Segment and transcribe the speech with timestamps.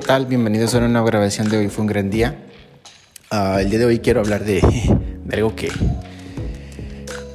[0.00, 0.26] ¿qué tal?
[0.26, 1.68] Bienvenidos a una nueva grabación de hoy.
[1.70, 2.36] Fue un gran día.
[3.32, 4.60] Uh, el día de hoy quiero hablar de,
[5.32, 5.72] algo que,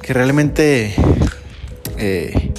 [0.00, 0.94] que realmente
[1.98, 2.54] eh,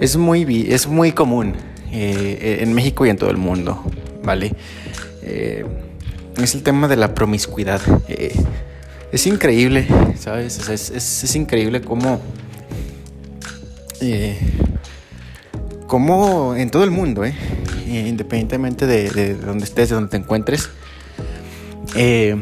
[0.00, 1.54] es, muy, es muy común
[1.92, 3.80] eh, en México y en todo el mundo,
[4.24, 4.56] ¿vale?
[5.22, 5.64] Eh,
[6.42, 7.80] es el tema de la promiscuidad.
[9.12, 9.86] Es increíble,
[10.18, 10.68] ¿sabes?
[10.68, 12.20] es, increíble cómo,
[15.86, 17.36] cómo en todo el mundo, ¿eh?
[17.96, 20.70] Independientemente de, de, donde estés, de donde te encuentres,
[21.94, 22.36] eh,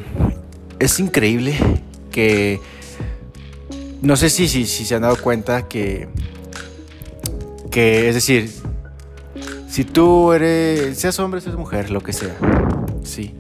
[0.79, 1.57] es increíble
[2.11, 2.61] que,
[4.03, 6.09] no sé si, si, si se han dado cuenta que,
[7.71, 8.51] que, es decir,
[9.69, 12.37] si tú eres, seas hombre, seas mujer, lo que sea,
[13.05, 13.35] sí.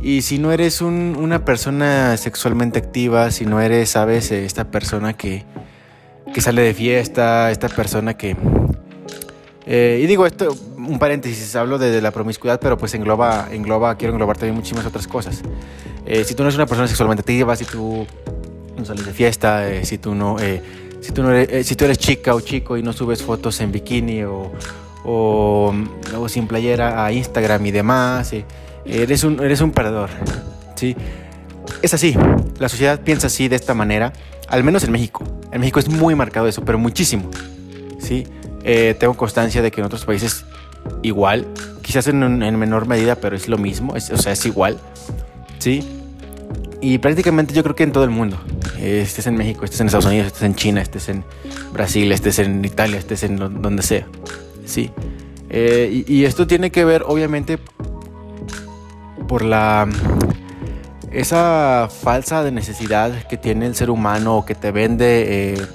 [0.00, 5.14] Y si no eres un, una persona sexualmente activa, si no eres, sabes, esta persona
[5.14, 5.44] que,
[6.32, 8.36] que sale de fiesta, esta persona que...
[9.66, 10.56] Eh, y digo esto,
[10.88, 15.06] un paréntesis, hablo de, la promiscuidad, pero pues engloba, engloba, quiero englobar también muchísimas otras
[15.06, 15.42] cosas.
[16.06, 18.06] Eh, si tú no eres una persona sexualmente activa, si tú
[18.76, 20.36] no sales de fiesta, eh, si tú no...
[21.00, 23.70] si tú, no eres, si tú eres chica o chico y no subes fotos en
[23.70, 24.52] bikini o,
[25.04, 25.74] o,
[26.28, 28.32] sin playera a Instagram y demás,
[28.84, 30.10] eres un, eres un perdedor.
[30.74, 30.96] ¿sí?
[31.82, 32.16] Es así,
[32.58, 34.12] la sociedad piensa así de esta manera,
[34.48, 35.24] al menos en México.
[35.52, 37.30] En México es muy marcado eso, pero muchísimo.
[37.98, 38.26] ¿sí?
[38.64, 40.44] Eh, tengo constancia de que en otros países
[41.02, 41.46] igual,
[41.82, 44.78] quizás en, en menor medida, pero es lo mismo, o sea, es igual.
[45.58, 45.86] ¿sí?
[46.80, 48.38] Y prácticamente yo creo que en todo el mundo.
[48.80, 51.24] Estés en México, estés en Estados Unidos, estés en China, estés en
[51.72, 54.06] Brasil, estés en Italia, estés en donde sea.
[54.64, 54.90] ¿sí?
[55.50, 57.58] Eh, y, y esto tiene que ver, obviamente,
[59.26, 59.88] por la
[61.12, 65.66] esa falsa de necesidad que tiene el ser humano que te vende eh,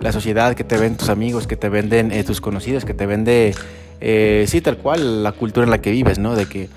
[0.00, 3.06] la sociedad, que te ven tus amigos, que te venden eh, tus conocidos, que te
[3.06, 3.54] vende
[4.02, 6.34] eh, sí tal cual la cultura en la que vives, ¿no?
[6.34, 6.68] De que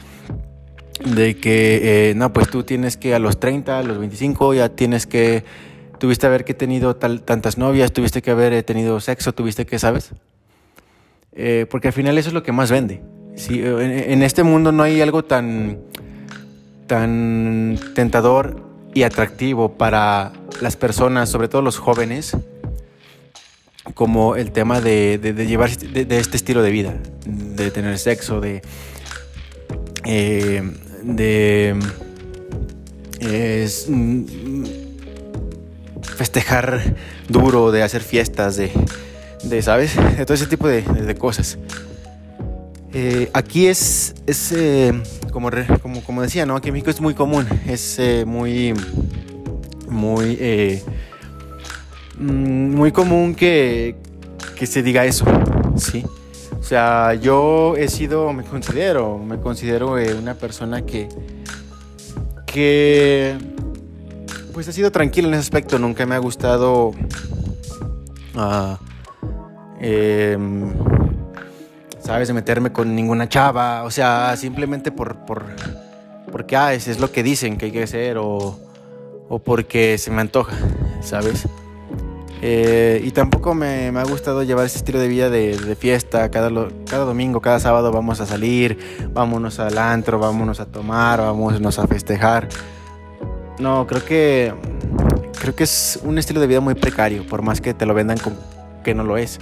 [1.03, 5.05] de que no, pues tú tienes que a los 30, a los 25 ya tienes
[5.05, 5.43] que
[5.99, 10.11] tuviste haber que tenido tantas novias, tuviste que haber tenido sexo, tuviste que, ¿sabes?
[11.69, 13.01] porque al final eso es lo que más vende.
[13.35, 15.79] Sí, en, en este mundo no hay algo tan
[16.87, 18.61] tan tentador
[18.93, 20.31] y atractivo para
[20.61, 22.37] las personas, sobre todo los jóvenes,
[23.93, 27.97] como el tema de, de, de llevar de, de, este estilo de vida, de tener
[27.99, 28.61] sexo, de,
[30.05, 30.63] eh,
[31.03, 31.79] de
[33.19, 33.87] es,
[36.15, 36.95] festejar
[37.29, 38.71] duro, de hacer fiestas, de,
[39.43, 39.95] de ¿sabes?
[40.17, 41.57] De todo ese tipo de, cosas.
[42.93, 44.93] Eh, aquí es, es eh,
[45.31, 45.49] como,
[45.81, 46.55] como, como, decía, ¿no?
[46.55, 48.73] Aquí en México es muy común, es eh, muy,
[49.89, 51.04] muy, mm,
[52.17, 53.95] muy común que,
[54.55, 55.25] que se diga eso,
[55.75, 56.05] ¿sí?
[56.59, 61.09] O sea, yo he sido, me considero, me considero eh, una persona que,
[62.45, 63.37] que,
[64.53, 66.91] pues ha sido tranquilo en ese aspecto, nunca me ha gustado...
[69.81, 70.37] Eh,
[72.05, 72.31] ¿sabes?
[72.31, 75.45] Meterme con ninguna chava, o sea, simplemente por, por
[76.31, 78.59] porque, ah, es, es lo que dicen que hay que hacer o,
[79.29, 80.55] o porque se me antoja,
[81.01, 81.47] ¿sabes?
[82.41, 86.29] Eh, y tampoco me, me, ha gustado llevar ese estilo de vida de, de fiesta.
[86.29, 88.77] Cada, lo, cada, domingo, cada sábado vamos a salir,
[89.13, 92.49] vámonos al antro, vámonos a tomar, vámonos a festejar.
[93.59, 94.53] No, creo que
[95.39, 98.17] creo que es un estilo de vida muy precario, por más que te lo vendan
[98.17, 98.37] como
[98.83, 99.39] que no lo es.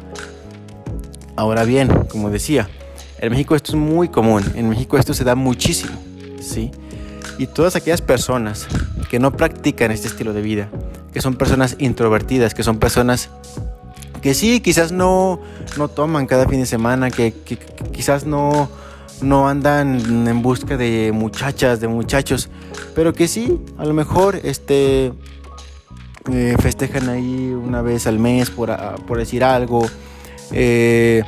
[1.35, 2.69] Ahora bien, como decía,
[3.19, 5.93] en México esto es muy común, en México esto se da muchísimo,
[6.39, 6.71] ¿sí?
[7.37, 8.67] Y todas aquellas personas
[9.09, 10.69] que no practican este estilo de vida,
[11.13, 13.29] que son personas introvertidas, que son personas
[14.23, 15.39] que sí, quizás no,
[15.77, 17.33] no toman cada fin de semana, que,
[17.91, 18.69] quizás no,
[19.21, 22.49] no andan en busca de muchachas, de muchachos,
[22.95, 25.11] pero que sí, a lo mejor este,
[26.31, 28.73] eh, festejan ahí una vez al mes por,
[29.05, 29.85] por decir algo
[30.51, 31.23] eh,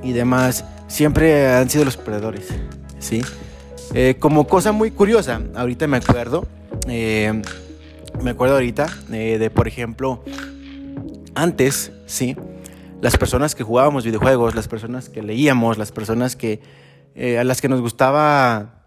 [0.00, 2.46] y demás, siempre han sido los perdedores,
[3.00, 3.22] ¿sí?
[3.92, 6.46] Eh, como cosa muy curiosa, ahorita me acuerdo,
[8.22, 10.22] me acuerdo ahorita eh, de, por ejemplo,
[11.34, 12.36] antes, ¿sí?
[13.00, 16.60] Las personas que jugábamos videojuegos, las personas que leíamos, las personas que,
[17.38, 18.78] a las que nos gustaba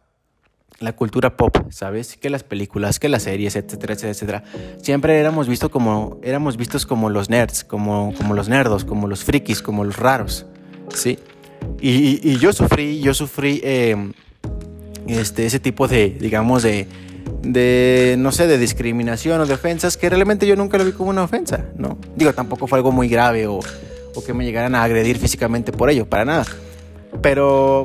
[0.81, 2.17] la cultura pop, ¿sabes?
[2.17, 4.43] Que las películas, que las series, etcétera, etcétera, etcétera.
[4.81, 9.23] Siempre éramos, visto como, éramos vistos como los nerds, como, como los nerdos, como los
[9.23, 10.45] frikis, como los raros,
[10.93, 11.19] ¿sí?
[11.79, 14.11] Y, y yo sufrí, yo sufrí eh,
[15.07, 16.87] este, ese tipo de, digamos, de,
[17.41, 21.09] de, no sé, de discriminación o de ofensas que realmente yo nunca lo vi como
[21.09, 21.97] una ofensa, ¿no?
[22.15, 23.59] Digo, tampoco fue algo muy grave o,
[24.15, 26.45] o que me llegaran a agredir físicamente por ello, para nada.
[27.21, 27.83] Pero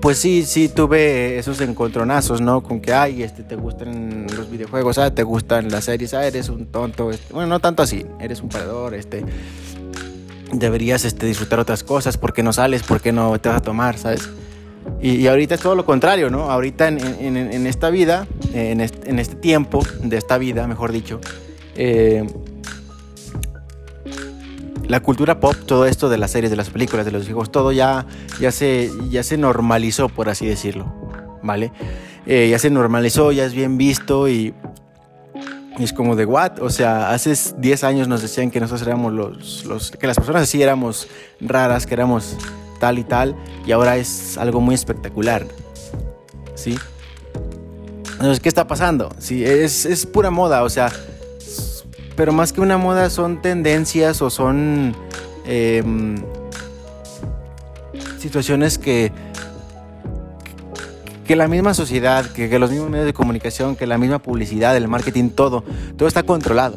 [0.00, 2.62] pues sí, sí tuve esos encontronazos, ¿no?
[2.62, 6.48] Con que, ay, este, te gustan los videojuegos, ah, te gustan las series, ah, eres
[6.48, 9.24] un tonto, este, bueno, no tanto así, eres un perdedor, este,
[10.52, 12.82] deberías este, disfrutar otras cosas, ¿por qué no sales?
[12.82, 13.98] ¿Por qué no te vas a tomar?
[13.98, 14.28] ¿Sabes?
[15.02, 16.50] Y, ahorita es todo lo contrario, ¿no?
[16.50, 21.20] Ahorita en, esta vida, en este, tiempo de esta vida, mejor dicho,
[21.74, 22.26] eh,
[24.86, 27.72] la cultura pop, todo esto de las series, de las películas, de los hijos, todo
[27.72, 28.06] ya,
[28.40, 30.92] ya, se, ya se normalizó, por así decirlo,
[31.42, 31.72] ¿vale?
[32.26, 34.52] Eh, ya se normalizó, ya es bien visto y,
[35.78, 39.64] es como de what, o sea, hace 10 años nos decían que nosotros éramos los,
[39.64, 41.08] los, que las personas así éramos
[41.40, 42.36] raras, que éramos
[42.80, 45.46] tal y tal, y ahora es algo muy espectacular,
[46.56, 46.76] ¿sí?
[48.12, 49.14] Entonces, ¿qué está pasando?
[49.18, 50.90] Sí, es, es pura moda, o sea,
[52.16, 54.94] pero más que una moda son tendencias o son
[55.46, 56.16] em,
[58.18, 59.12] situaciones que,
[61.26, 64.88] que la misma sociedad, que, los mismos medios de comunicación, que la misma publicidad, el
[64.88, 65.64] marketing, todo,
[65.96, 66.76] todo está controlado.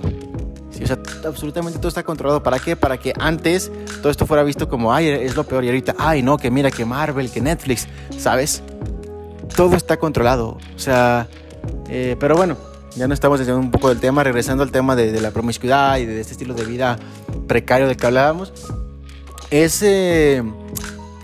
[0.83, 2.43] O sea, absolutamente todo está controlado.
[2.43, 2.75] ¿Para qué?
[2.75, 3.71] Para que antes
[4.01, 5.63] todo esto fuera visto como, ay, es lo peor.
[5.63, 7.87] Y ahorita, ay, no, que mira, que Marvel, que Netflix,
[8.17, 8.61] ¿sabes?
[9.55, 10.57] Todo está controlado.
[10.75, 11.27] O sea,
[11.89, 12.57] eh, pero bueno,
[12.95, 16.05] ya no estamos desviando un poco del tema, regresando al tema de, la promiscuidad y
[16.05, 16.97] de este estilo de vida
[17.47, 18.53] precario del que hablábamos,
[19.49, 20.43] es, eh,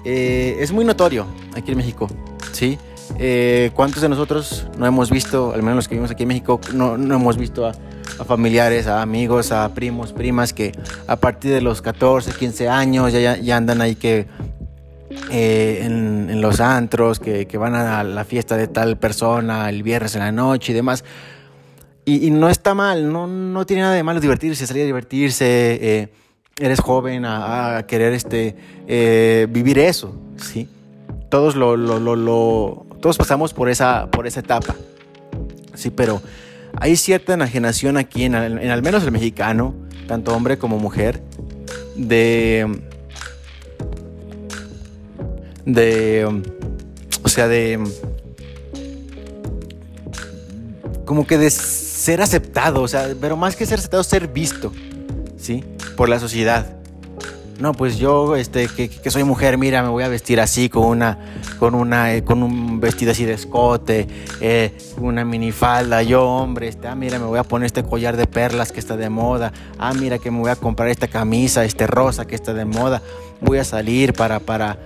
[0.05, 1.25] eh, es muy notorio
[1.55, 2.07] aquí en México,
[2.51, 2.77] ¿sí?
[3.17, 6.59] Eh, ¿Cuántos de nosotros no hemos visto, al menos los que vivimos aquí en México,
[6.73, 7.73] no, no hemos visto a,
[8.25, 10.71] familiares, a amigos, a primos, primas que
[11.07, 14.27] a partir de los 14, 15 años ya, ya andan ahí que
[15.29, 20.15] en, en, los antros, que, que, van a la fiesta de tal persona el viernes
[20.15, 21.03] en la noche y demás.
[22.05, 25.45] Y, no está mal, no, no tiene nada de malo divertirse, salir a divertirse.
[25.81, 26.09] Eh,
[26.59, 28.55] eres joven a, querer este,
[28.87, 30.67] eh, vivir eso, ¿sí?
[31.29, 34.75] Todos, lo, lo, todos pasamos por esa, por esa etapa,
[35.75, 35.91] ¿sí?
[35.91, 36.21] Pero
[36.79, 39.75] hay cierta enajenación aquí, en, en al menos el mexicano,
[40.07, 41.21] tanto hombre como mujer,
[41.95, 42.81] de...
[45.65, 46.41] de
[47.21, 47.79] o sea, de...
[51.05, 54.71] como que de ser aceptado, o sea, pero más que ser aceptado, ser visto,
[55.37, 55.63] ¿sí?
[55.97, 56.78] Por la sociedad.
[57.59, 61.17] No, pues yo, este, que, soy mujer, mira, me voy a vestir así, con una,
[61.59, 64.07] con una, eh, con un vestido así de escote,
[64.39, 66.01] eh, una minifalda.
[66.01, 68.95] Yo, hombre, este, ah, mira, me voy a poner este collar de perlas que está
[68.95, 69.51] de moda.
[69.77, 73.01] Ah, mira, que me voy a comprar esta camisa, este rosa que está de moda.
[73.41, 74.79] Voy a salir para, para.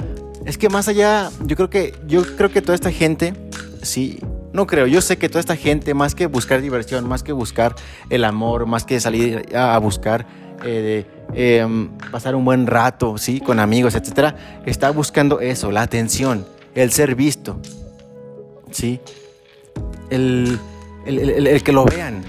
[0.44, 3.36] Es que más allá, yo creo que, yo creo que toda esta gente,
[3.84, 4.20] sí,
[4.52, 7.76] no creo, yo sé que toda esta gente, más que buscar diversión, más que buscar
[8.10, 10.26] el amor, más que salir a buscar
[10.64, 13.40] eh, em, pasar un buen rato, ¿sí?
[13.40, 16.46] Con amigos, etcétera, está buscando eso, la atención,
[16.76, 17.60] el ser visto,
[18.72, 19.00] ¿sí?
[20.10, 20.60] El,
[21.64, 22.24] que lo vean,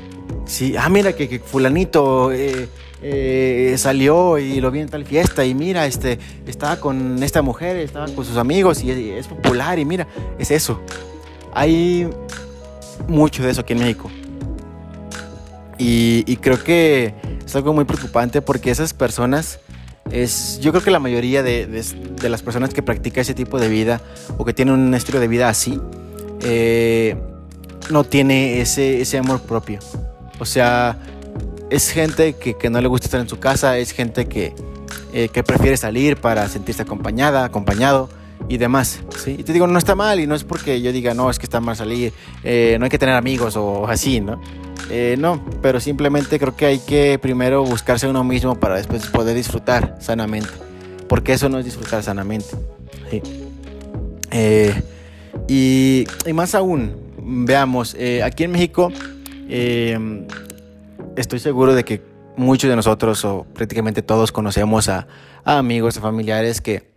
[0.46, 0.74] ¿sí?
[0.78, 2.68] Ah, mira que, fulanito eh,
[3.02, 7.76] eh, salió y lo vi en tal fiesta y mira, este, estaba con esta mujer,
[7.76, 10.06] estaba con sus amigos y es popular y mira,
[10.38, 10.80] es eso.
[11.52, 12.08] Hay
[13.06, 14.10] mucho de eso aquí en México.
[15.78, 17.14] Y, creo que
[17.44, 19.60] es algo muy preocupante porque esas personas,
[20.10, 21.84] es, yo creo que la mayoría de,
[22.22, 24.00] las personas que practican ese tipo de vida
[24.38, 25.80] o que tienen un estilo de vida así,
[26.42, 27.16] eh,
[27.90, 29.78] no tiene ese, ese amor propio.
[30.38, 30.98] O sea,
[31.70, 34.54] es gente que, no le gusta estar en su casa, es gente que,
[35.12, 38.08] eh, que prefiere salir para sentirse acompañada, acompañado
[38.48, 39.00] y demás.
[39.22, 39.36] ¿sí?
[39.38, 41.46] Y te digo, no está mal y no es porque yo diga, no, es que
[41.46, 44.40] está mal salir, eh, no hay que tener amigos o así, ¿no?
[44.90, 49.34] Eh, no, pero simplemente creo que hay que primero buscarse uno mismo para después poder
[49.36, 50.50] disfrutar sanamente.
[51.08, 52.48] Porque eso no es disfrutar sanamente.
[53.10, 53.22] ¿sí?
[54.30, 54.82] Eh,
[55.48, 58.92] y, más aún, veamos, aquí en México
[61.16, 62.02] estoy seguro de que
[62.36, 65.06] muchos de nosotros o prácticamente todos conocemos a,
[65.44, 66.92] amigos, a familiares que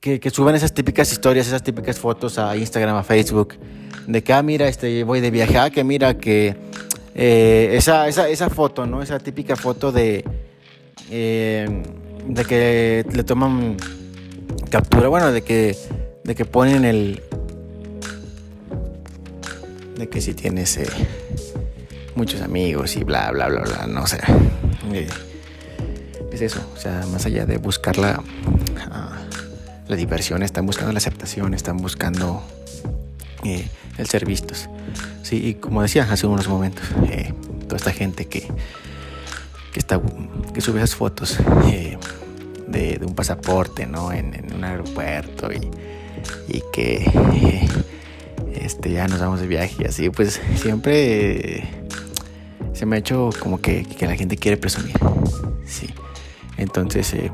[0.00, 3.54] que, suban esas típicas historias, esas típicas fotos a Instagram, a Facebook,
[4.08, 6.56] de que, ah, mira, este, voy de viaje, ah, que mira, que
[7.14, 9.02] eh, esa, esa, esa, foto, ¿no?
[9.02, 10.24] Esa típica foto de,
[11.10, 11.82] em,
[12.26, 13.76] de que le toman
[14.70, 15.76] captura, bueno, de que,
[16.24, 17.22] de que ponen el,
[19.98, 20.88] de que si tienes eh,
[22.14, 24.20] muchos amigos y bla, bla, bla, bla, no sé.
[24.94, 25.06] Eh,
[26.32, 28.22] es eso, o sea, más allá de buscar la,
[28.90, 29.18] ah,
[29.86, 32.42] la diversión, están buscando la aceptación, están buscando
[33.44, 34.68] eh, el ser vistos.
[35.22, 37.32] Sí, y como decía hace unos momentos, eh,
[37.64, 38.48] toda esta gente que,
[39.72, 40.00] que, está,
[40.54, 41.98] que sube esas fotos, eh,
[42.66, 44.12] de, un pasaporte, ¿no?
[44.12, 45.70] En, un aeropuerto y,
[46.72, 47.68] que
[48.54, 51.64] este, ya nos vamos de viaje y así, pues siempre
[52.78, 54.94] se me ha hecho como que, la gente quiere presumir.
[55.66, 55.88] Sí.
[56.56, 57.30] Entonces, eh,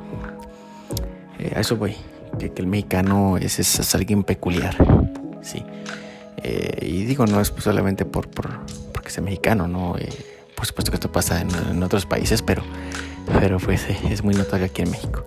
[1.38, 1.96] eh, a eso voy.
[2.38, 4.74] Que, el mexicano es, es, alguien peculiar.
[5.42, 5.62] Sí.
[6.42, 8.60] Eh, y digo, no es solamente por, por
[8.92, 9.96] porque sea mexicano, ¿no?
[10.54, 12.62] por supuesto que esto pasa en, otros países, pero,
[13.40, 15.24] pero pues es muy notorio aquí en México.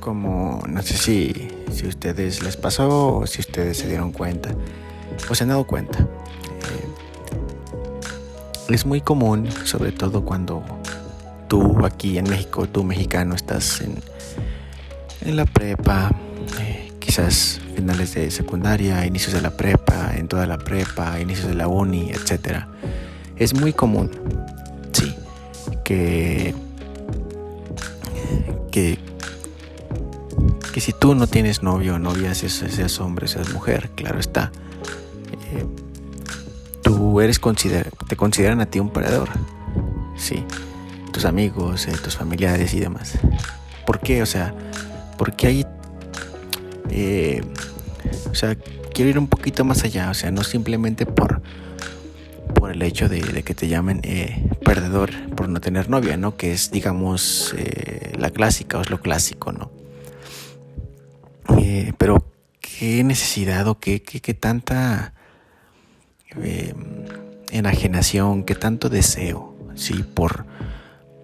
[0.00, 4.50] Como, no sé si, si a ustedes les pasó o si ustedes se dieron cuenta
[5.28, 6.06] o se han dado cuenta
[8.68, 10.62] es muy común, sobre todo cuando
[11.48, 13.96] tú aquí en México, tú mexicano, estás en,
[15.22, 16.10] en la prepa,
[16.60, 21.54] eh, quizás finales de secundaria, inicios de la prepa, en toda la prepa, inicios de
[21.54, 22.64] la uni, etc.
[23.36, 24.10] Es muy común,
[24.92, 25.14] sí,
[25.84, 26.54] que,
[28.70, 28.98] que,
[30.72, 34.52] que si tú no tienes novio o novia, seas, hombre, seas mujer, claro está.
[35.52, 35.64] Eh,
[36.82, 39.28] tú eres te consideran a ti un perdedor.
[40.16, 40.44] Sí,
[41.12, 43.18] tus amigos, eh, tus familiares y demás.
[43.86, 44.22] ¿Por qué?
[44.22, 44.54] O sea,
[45.16, 45.66] porque hay...
[46.90, 47.42] Eh,
[48.30, 48.56] o sea,
[48.92, 51.42] quiero ir un poquito más allá, o sea, no simplemente por,
[52.54, 56.36] por el hecho de, que te llamen eh, perdedor por no tener novia, ¿no?
[56.36, 57.54] Que es, digamos,
[58.18, 59.70] la clásica o es lo clásico, ¿no?
[61.98, 62.24] pero,
[62.60, 65.14] ¿qué necesidad o qué, qué, qué tanta
[66.42, 66.74] eh,
[67.50, 70.02] enajenación, que tanto deseo, ¿sí?
[70.02, 70.46] Por,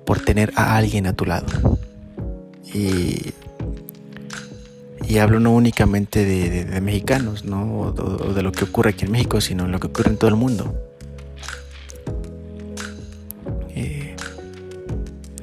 [0.07, 1.79] por tener a alguien a tu lado.
[2.73, 3.33] Y,
[5.11, 7.81] y hablo no únicamente de, mexicanos, ¿no?
[7.81, 10.37] O, de lo que ocurre aquí en México, sino lo que ocurre en todo el
[10.37, 10.73] mundo.
[13.71, 14.15] Eh,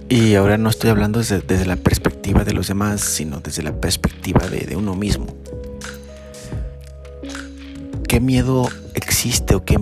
[0.08, 4.48] y ahora no estoy hablando desde, la perspectiva de los demás, sino desde la perspectiva
[4.48, 5.28] de, de uno mismo.
[8.08, 9.78] ¿Qué miedo existe o qué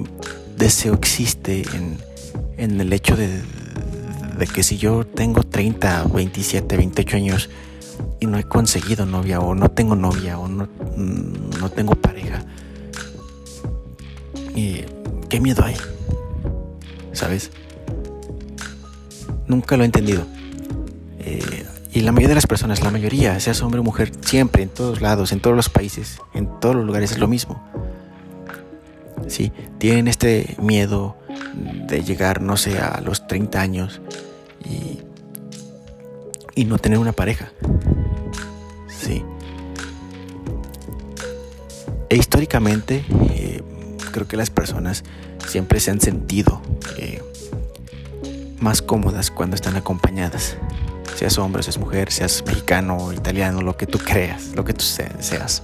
[0.57, 1.63] deseo existe
[2.57, 3.43] en, el hecho de,
[4.51, 7.49] que si yo tengo 30, 27, 28 años
[8.19, 10.67] y no he conseguido novia o no tengo novia o no,
[11.59, 12.43] no tengo pareja,
[14.55, 14.83] y
[15.29, 15.75] ¿qué miedo hay?
[17.11, 17.51] ¿Sabes?
[19.47, 20.25] Nunca lo he entendido.
[21.19, 24.69] Eh, y la mayoría de las personas, la mayoría, seas hombre o mujer, siempre, en
[24.69, 27.61] todos lados, en todos los países, en todos los lugares es lo mismo.
[29.27, 29.51] ¿sí?
[29.77, 31.15] Tienen este miedo
[31.87, 34.01] de llegar, no sé, a los 30 años
[34.63, 34.99] y,
[36.55, 37.51] y no tener una pareja.
[38.87, 39.23] Sí.
[42.09, 43.61] E históricamente, eh,
[44.11, 45.03] creo que las personas
[45.47, 46.61] siempre se han sentido
[46.97, 47.21] eh,
[48.59, 50.57] más cómodas cuando están acompañadas.
[51.15, 55.63] Seas hombre, seas mujer, seas mexicano, italiano, lo que tú creas, lo que tú seas.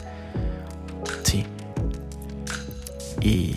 [1.23, 1.45] Sí.
[3.21, 3.55] Y,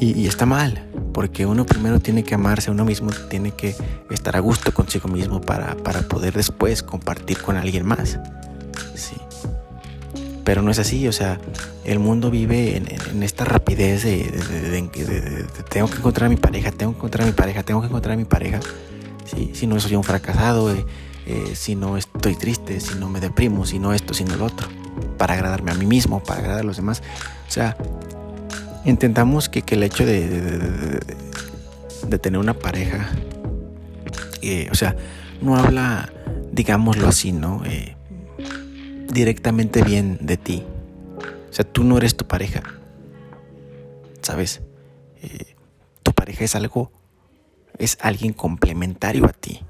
[0.00, 0.87] y, está mal,
[1.18, 3.74] porque uno primero tiene que amarse a uno mismo, tiene que
[4.08, 8.20] estar a gusto consigo mismo para, poder después compartir con alguien más.
[10.44, 11.40] Pero no es así, o sea,
[11.82, 16.98] el mundo vive en, esta rapidez de, tengo que encontrar a mi pareja, tengo que
[16.98, 18.60] encontrar a mi pareja, tengo que encontrar a mi pareja.
[19.24, 19.50] ¿sí?
[19.54, 20.86] Si no soy un fracasado, eh,
[21.26, 24.44] eh, si no estoy triste, si no me deprimo, si no esto, si no lo
[24.44, 24.68] otro,
[25.16, 27.02] para agradarme a mí mismo, para agradar a los demás.
[27.48, 27.76] O sea,
[28.84, 31.00] intentamos que, el hecho de,
[32.20, 33.10] tener una pareja,
[34.42, 34.96] eh, o sea,
[35.40, 36.12] no habla,
[36.52, 37.62] digámoslo así, ¿no?
[37.64, 37.96] Eh,
[39.12, 40.64] directamente bien de ti.
[41.50, 42.62] O sea, tú no eres tu pareja.
[44.22, 44.60] ¿Sabes?
[45.22, 45.54] Eh,
[46.02, 46.92] tu pareja es algo,
[47.78, 49.60] es alguien complementario a ti.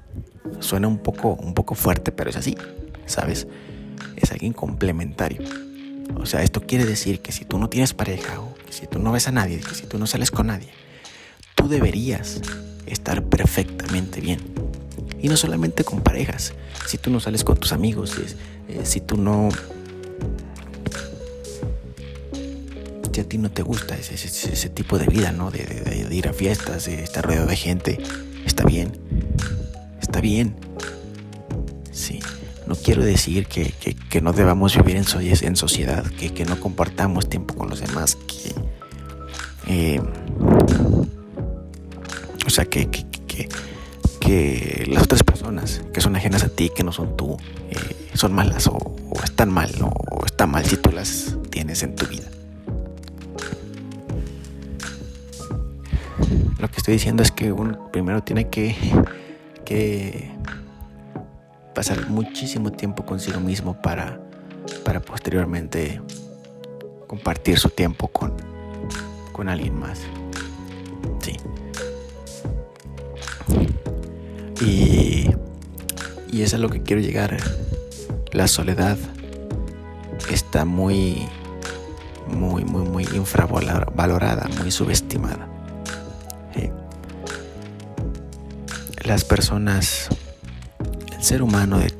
[0.59, 2.57] Suena un poco, un poco fuerte, pero es así,
[3.05, 3.47] ¿sabes?
[4.15, 5.41] Es alguien complementario.
[6.17, 8.99] O sea, esto quiere decir que si tú no tienes pareja o que si tú
[8.99, 10.69] no ves a nadie, si tú no sales con nadie,
[11.55, 12.41] tú deberías
[12.85, 14.39] estar perfectamente bien.
[15.21, 16.53] Y no solamente con parejas,
[16.87, 18.15] si tú no sales con tus amigos,
[18.67, 19.49] eh, si tú no...
[23.11, 25.51] Si a ti no te gusta ese, ese, tipo de vida, ¿no?
[25.51, 27.99] De, de ir a fiestas, de estar rodeado de gente,
[28.45, 28.93] está bien.
[30.01, 30.55] Está bien.
[31.91, 32.19] Sí.
[32.69, 35.05] No quiero decir que, no debamos vivir en,
[35.41, 38.53] en sociedad, que, no compartamos tiempo con los demás, que...
[39.65, 39.99] Eh,
[42.45, 47.17] o sea, que, que, las otras personas que son ajenas a ti, que no son
[47.17, 47.37] tú,
[47.71, 52.05] eh, son malas o, están mal o están mal si tú las tienes en tu
[52.05, 52.29] vida.
[56.59, 58.75] Lo que estoy diciendo es que uno primero tiene que,
[59.65, 60.29] que
[61.79, 64.19] pasar muchísimo tiempo consigo mismo para,
[64.83, 66.01] para posteriormente
[67.07, 68.33] compartir su tiempo con,
[69.31, 70.01] con alguien más.
[71.21, 71.37] Sí.
[74.59, 75.29] Y,
[76.29, 77.37] y es a lo que quiero llegar.
[78.33, 78.97] La soledad
[80.29, 81.29] está muy,
[82.27, 85.47] muy, muy, muy infravalorada, muy subestimada.
[89.05, 90.09] Las personas,
[91.19, 91.93] el ser humano de,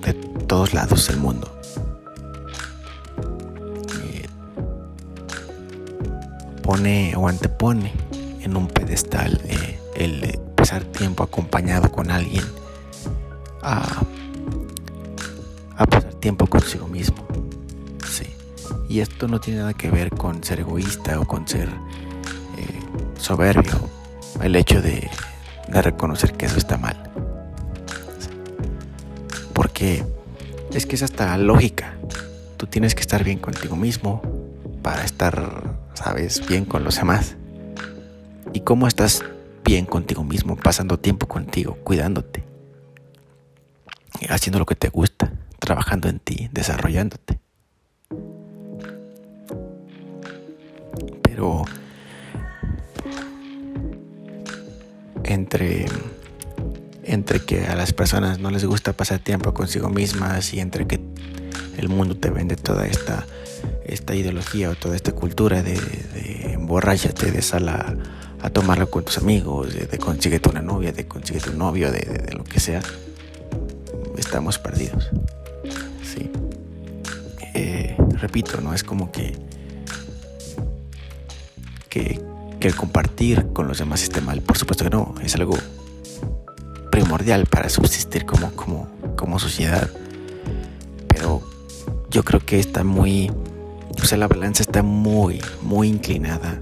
[0.00, 0.14] de
[0.46, 1.52] todos lados del mundo,
[4.02, 4.26] eh,
[6.62, 7.92] pone o antepone
[8.40, 12.44] en un pedestal eh, el pasar tiempo acompañado con alguien
[13.62, 14.02] a,
[15.76, 17.26] a pasar tiempo consigo mismo.
[18.08, 18.24] Sí.
[18.88, 22.80] Y esto no tiene nada que ver con ser egoísta o con ser eh,
[23.18, 23.90] soberbio.
[24.40, 25.10] El hecho de,
[25.68, 27.11] de reconocer que eso está mal.
[29.82, 31.96] Es que es hasta lógica.
[32.56, 34.22] Tú tienes que estar bien contigo mismo
[34.80, 37.36] para estar, sabes, bien con los demás.
[38.52, 39.24] ¿Y cómo estás
[39.64, 42.44] bien contigo mismo, pasando tiempo contigo, cuidándote,
[44.28, 47.40] haciendo lo que te gusta, trabajando en ti, desarrollándote?
[51.22, 51.64] Pero
[55.24, 55.86] entre,
[57.12, 60.98] entre que a las personas no les gusta pasar tiempo consigo mismas y entre que
[61.76, 63.26] el mundo te vende toda esta,
[63.84, 67.96] esta ideología o toda esta cultura de, de emborráchate, de sala
[68.40, 72.00] a tomarlo con tus amigos, de, de consíguete una novia, de consíguete un novio, de,
[72.00, 72.80] de, lo que sea,
[74.16, 75.10] estamos perdidos.
[76.02, 76.30] Sí.
[77.54, 79.36] Eh, repito, no es como que,
[81.90, 82.20] que,
[82.58, 84.40] que el compartir con los demás esté mal.
[84.40, 85.58] Por supuesto que no, es algo
[86.92, 89.90] primordial para subsistir como, como, como sociedad.
[91.08, 91.42] Pero
[92.10, 93.32] yo creo que está muy,
[94.00, 96.60] o sea, la balanza está muy, muy inclinada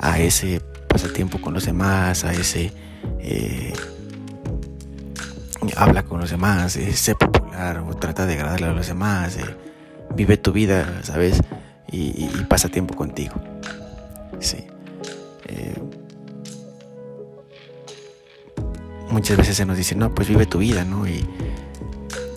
[0.00, 2.72] a ese pasatiempo con los demás, a ese
[3.20, 3.72] eh,
[5.76, 9.44] habla con los demás, eh, sé popular o trata de agradarle a los demás, eh,
[10.16, 11.40] vive tu vida, ¿sabes?
[11.90, 13.34] Y, y, pasa tiempo contigo.
[14.40, 14.66] Sí.
[19.12, 21.06] Muchas veces se nos dice, no, pues vive tu vida, ¿no?
[21.06, 21.24] Y,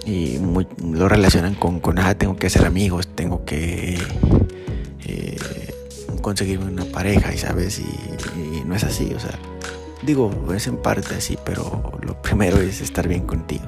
[0.05, 0.39] y
[0.83, 3.97] lo relacionan con, con, ah, tengo que hacer amigos, tengo que
[5.05, 5.37] eh,
[6.21, 7.87] conseguirme una pareja, y sabes, y,
[8.39, 9.39] y, no es así, o sea,
[10.03, 13.63] digo, es en parte así, pero lo primero es estar bien contigo.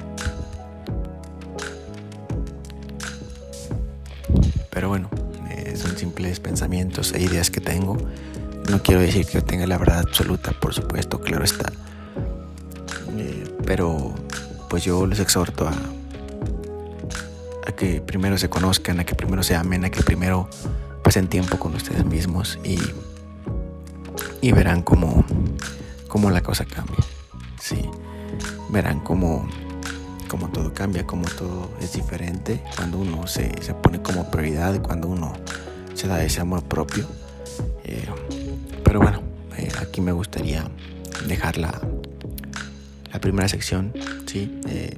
[4.70, 5.08] Pero bueno,
[5.50, 7.96] eh, son simples pensamientos e ideas que tengo.
[8.70, 11.72] No quiero decir que yo tenga la verdad absoluta, por supuesto, claro está
[13.68, 14.14] pero
[14.70, 15.72] pues yo les exhorto a,
[17.76, 20.48] que primero se conozcan, a que primero se amen, a que primero
[21.04, 22.78] pasen tiempo con ustedes mismos y,
[24.40, 25.22] y verán cómo,
[26.08, 26.96] cómo la cosa cambia.
[27.60, 27.90] Sí,
[28.70, 29.46] verán cómo,
[30.28, 35.08] cómo todo cambia, cómo todo es diferente cuando uno se, se pone como prioridad, cuando
[35.08, 35.34] uno
[35.92, 37.06] se da ese amor propio.
[37.84, 38.08] Eh,
[38.82, 39.20] pero bueno,
[39.58, 40.66] eh, aquí me gustaría
[41.26, 41.78] dejarla
[43.12, 43.92] la primera sección
[44.26, 44.60] ¿sí?
[44.64, 44.96] de,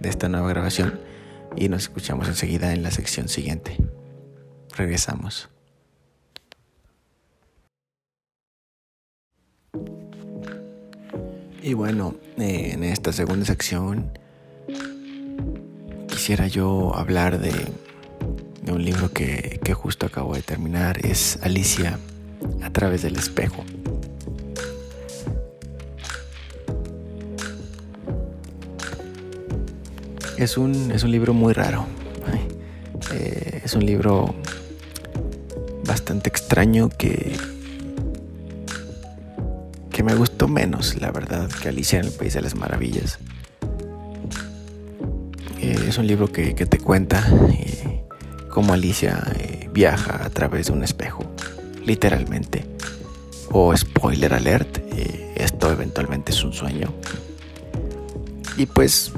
[0.00, 1.00] de esta nueva grabación
[1.56, 3.76] y nos escuchamos enseguida en la sección siguiente.
[4.76, 5.48] Regresamos.
[11.62, 14.18] Y bueno, eh, en esta segunda sección
[16.08, 17.52] quisiera yo hablar de,
[18.62, 21.06] de un libro que, que, justo acabo de terminar.
[21.06, 21.98] Es Alicia
[22.62, 23.64] a través del espejo.
[30.42, 31.86] Es un, es un libro muy raro.
[33.12, 34.34] Eh, es un libro
[35.86, 37.36] bastante extraño que,
[39.88, 43.20] que me gustó menos, la verdad, que Alicia en el País de las Maravillas.
[45.60, 48.02] Eh, es un libro que, que te cuenta eh,
[48.50, 49.22] cómo Alicia
[49.72, 51.24] viaja a través de un espejo,
[51.86, 52.66] literalmente.
[53.52, 54.80] O spoiler alert,
[55.36, 56.92] esto eventualmente es un sueño.
[58.56, 59.12] Y pues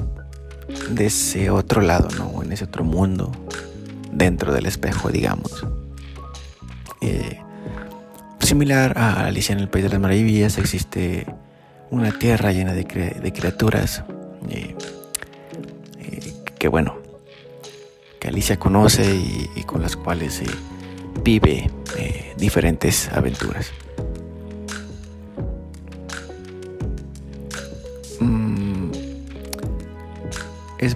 [0.89, 2.43] de ese otro lado, ¿no?
[2.43, 3.31] En ese otro mundo,
[4.11, 5.65] dentro del espejo, digamos.
[7.01, 7.39] Eh,
[8.39, 11.25] similar a Alicia en el País de las Maravillas, existe
[11.91, 14.03] una tierra llena de, criaturas
[14.49, 14.75] eh,
[15.99, 16.97] eh, que, bueno,
[18.19, 20.41] que Alicia conoce y con las cuales
[21.23, 21.69] vive
[22.37, 23.71] diferentes aventuras.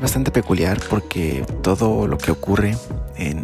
[0.02, 2.76] Bastante peculiar porque todo lo que ocurre
[3.18, 3.44] en,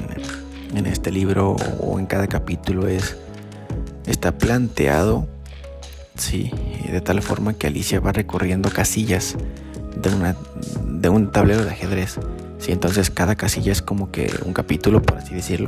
[0.76, 3.18] en este libro o en cada capítulo es
[4.06, 5.28] está planteado
[6.18, 6.52] sí,
[6.90, 9.36] de tal forma que Alicia va recorriendo casillas
[9.96, 10.36] de, una,
[10.84, 12.18] de un tablero de ajedrez.
[12.60, 15.68] Sí, entonces cada casilla es como que un capítulo, por así decirlo.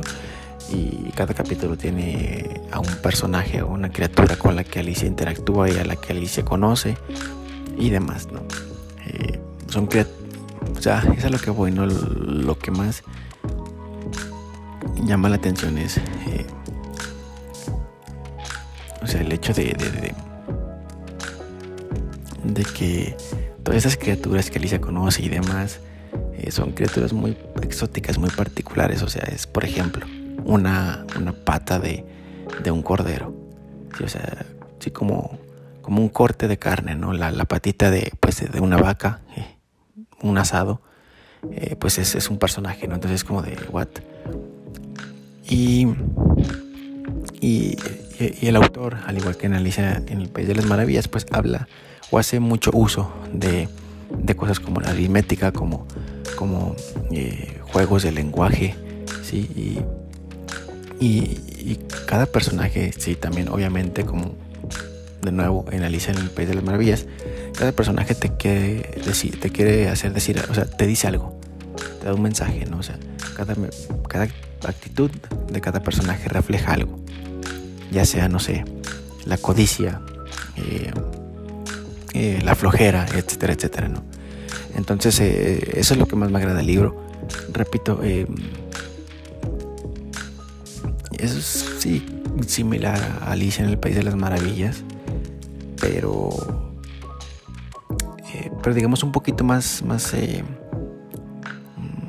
[0.70, 5.70] Y cada capítulo tiene a un personaje o una criatura con la que Alicia interactúa
[5.70, 6.96] y a la que Alicia conoce
[7.78, 8.40] y demás, ¿no?
[9.06, 9.86] Eh, son
[10.76, 11.86] o sea, es lo que voy, ¿no?
[11.86, 13.02] Lo, que más
[15.04, 16.46] llama la atención es, eh,
[19.02, 20.14] o sea, el hecho de, de,
[22.44, 23.16] de, que
[23.62, 25.80] todas esas criaturas que Alicia conoce y demás
[26.34, 29.02] eh, son criaturas muy exóticas, muy particulares.
[29.02, 30.06] O sea, es, por ejemplo,
[30.44, 32.04] una, una pata de,
[32.62, 33.34] de un cordero.
[34.02, 34.46] o sea,
[34.78, 35.38] sí, como,
[35.82, 37.12] como un corte de carne, ¿no?
[37.12, 39.20] La, la patita de, pues, de una vaca.
[39.36, 39.57] Eh,
[40.22, 40.80] un asado,
[41.52, 42.94] eh, pues es, es, un personaje, ¿no?
[42.94, 43.88] Entonces es como de, ¿what?
[45.48, 45.86] Y,
[47.40, 47.76] y,
[48.42, 51.68] el autor, al igual que analiza en el País de las Maravillas, pues habla
[52.10, 53.68] o hace mucho uso de,
[54.10, 55.86] de cosas como la aritmética, como,
[56.36, 56.74] como
[57.12, 58.74] eh, juegos de lenguaje,
[59.22, 59.48] ¿sí?
[59.54, 59.78] Y,
[61.00, 64.32] y, cada personaje, sí, también obviamente como
[65.22, 67.06] de nuevo en Alicia en el País de las Maravillas,
[67.56, 71.38] cada personaje te quiere decir, te quiere hacer decir, o sea, te dice algo,
[72.00, 72.78] te da un mensaje, ¿no?
[72.78, 72.98] O sea,
[73.34, 73.54] cada,
[74.66, 75.10] actitud
[75.52, 76.98] de cada personaje refleja algo,
[77.90, 78.64] ya sea, no sé,
[79.24, 80.00] la codicia,
[80.56, 80.90] eh,
[82.14, 84.04] eh, la flojera, etcétera, etcétera, ¿no?
[84.76, 87.08] Entonces, eh, eso es lo que más me agrada del libro.
[87.52, 88.00] Repito,
[91.18, 92.06] es sí
[92.46, 94.84] similar a Alicia en el País de las Maravillas,
[95.80, 96.30] pero
[98.62, 100.44] pero digamos un poquito más, más eh,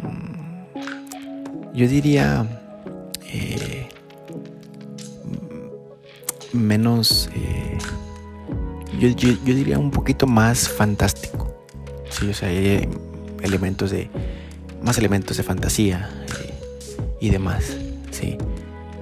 [0.04, 2.46] mm, yo diría
[3.26, 3.88] eh,
[6.54, 7.78] menos, eh,
[9.00, 11.56] yo, diría un poquito más fantástico,
[12.10, 12.90] sí, o sea, hay
[13.42, 14.10] elementos de,
[14.82, 16.10] más elementos de fantasía
[17.20, 17.78] y demás,
[18.12, 18.38] sí.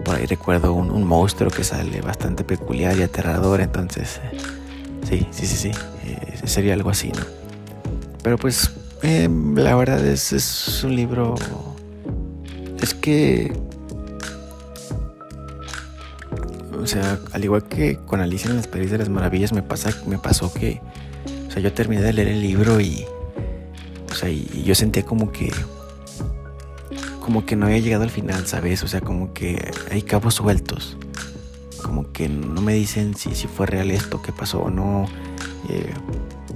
[0.04, 4.22] Por ahí recuerdo un, monstruo que sale bastante peculiar y aterrador, entonces,
[5.08, 5.72] sí, sí, sí, sí,
[6.46, 7.24] sería algo así, ¿no?
[8.24, 8.72] Pero pues
[9.04, 11.36] em, la verdad es, es un libro...
[12.82, 13.54] Es que...
[16.80, 19.92] O sea, al igual que con Alicia en las País de las Maravillas me, pasa,
[20.06, 20.82] me pasó que...
[21.48, 23.06] O sea, yo terminé de leer el libro y...
[24.12, 25.52] O sea, y yo sentía como que...
[27.22, 28.84] Como que no había llegado al final, ¿sabes?
[28.84, 30.98] O sea, como que hay cabos sueltos.
[31.88, 35.06] Como que no me dicen si, si fue real esto, qué pasó o no.
[35.70, 35.94] Eh,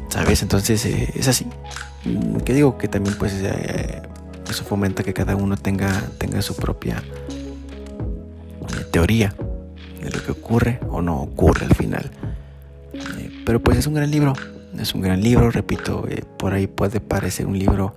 [0.09, 0.41] ¿Sabes?
[0.41, 1.47] Entonces eh, es así.
[2.03, 4.01] Mm, que digo que también pues eh,
[4.49, 7.01] eso fomenta que cada uno tenga, tenga su propia
[8.91, 9.33] teoría
[10.03, 12.11] de lo que ocurre o no ocurre al final.
[13.45, 14.33] pero pues es un gran libro.
[14.77, 16.05] Es un gran libro, repito,
[16.37, 17.95] por ahí puede parecer un libro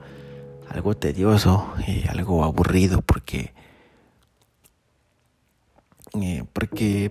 [0.70, 1.72] algo tedioso,
[2.08, 3.52] algo aburrido, porque
[6.52, 7.10] porque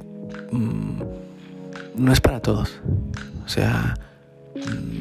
[0.51, 1.01] mm,
[1.95, 2.79] no es para todos.
[3.45, 3.95] O sea,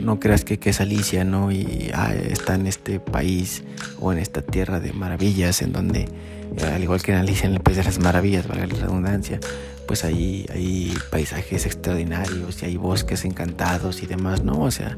[0.02, 1.52] no creas que, es Alicia, ¿no?
[1.52, 3.62] Y ah, está en este país
[4.00, 6.08] o en esta tierra de maravillas, en donde,
[6.56, 9.38] eh, al igual que en Alicia en el País de las Maravillas, valga la redundancia,
[9.86, 14.60] pues ahí hay paisajes extraordinarios y hay bosques encantados y demás, ¿no?
[14.60, 14.96] O sea,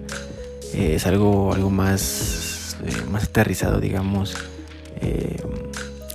[0.73, 4.37] eh, es algo, algo más, eh, más aterrizado, digamos,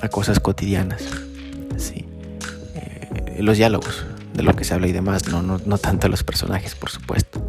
[0.01, 1.03] a cosas cotidianas,
[1.77, 2.05] sí.
[3.37, 6.75] los diálogos, de lo que se habla y demás, no, no, no tanto los personajes,
[6.75, 7.43] por supuesto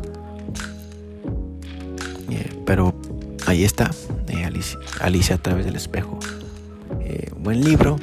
[2.70, 2.94] pero
[3.46, 3.90] ahí está,
[4.28, 4.48] eh,
[5.00, 6.20] Alicia, a través del espejo.
[7.00, 7.98] Eh, buen libro,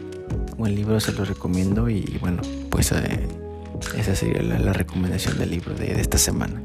[0.57, 3.29] buen libro, se lo recomiendo y bueno, pues eh,
[3.95, 6.61] esa sería la, recomendación del libro de, esta semana.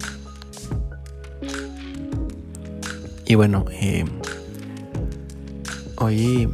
[3.25, 3.66] Y bueno,
[5.98, 6.48] hoy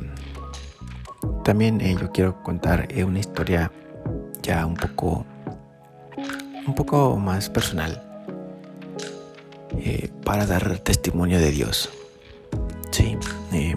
[1.45, 3.73] también yo quiero contar una historia
[4.43, 5.25] ya un poco,
[6.69, 8.03] un poco más personal
[9.79, 11.89] eh, para dar testimonio de Dios.
[12.91, 13.17] Sí,
[13.53, 13.75] eh,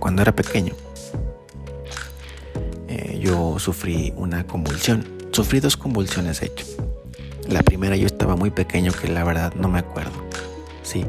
[0.00, 0.74] cuando era pequeño,
[2.88, 5.06] eh, yo sufrí una convulsión.
[5.30, 6.66] Sufrí dos convulsiones, de hecho.
[7.48, 10.24] La primera yo estaba muy pequeño, que la verdad no me acuerdo.
[10.82, 11.04] Sí,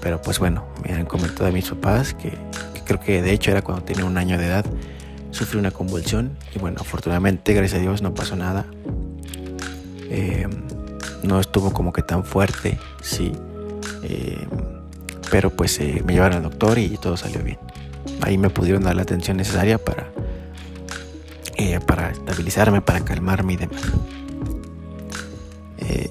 [0.00, 3.50] pero pues bueno, me han comentado a mis papás que, que creo que de hecho
[3.50, 4.64] era cuando tenía un año de edad.
[5.34, 8.66] Sufrí una convulsión y bueno, afortunadamente, gracias a Dios, no pasó nada.
[10.08, 10.46] Eh,
[11.24, 13.32] no estuvo como que tan fuerte, sí.
[14.04, 14.46] Eh,
[15.32, 17.58] Pero pues eh, me llevaron al doctor y todo salió bien.
[18.20, 20.12] Ahí me pudieron dar la atención necesaria para,
[21.84, 23.82] para estabilizarme, para calmarme y demás.